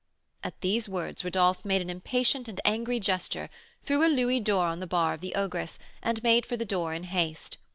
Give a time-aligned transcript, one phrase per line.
[0.43, 3.51] At these words Rodolph made an impatient and angry gesture,
[3.83, 6.95] threw a louis d'or on the bar of the ogress, and made for the door
[6.95, 7.59] in haste.